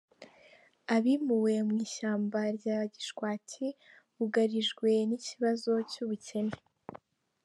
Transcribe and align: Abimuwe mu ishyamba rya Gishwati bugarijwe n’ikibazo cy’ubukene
Abimuwe 0.95 1.53
mu 1.67 1.75
ishyamba 1.85 2.39
rya 2.57 2.77
Gishwati 2.93 3.65
bugarijwe 4.15 4.89
n’ikibazo 5.09 5.71
cy’ubukene 5.91 6.55